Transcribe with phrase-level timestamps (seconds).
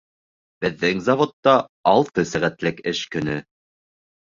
[0.63, 1.53] Беҙҙең заводта
[1.93, 3.39] алты сәғәтлек эш көнө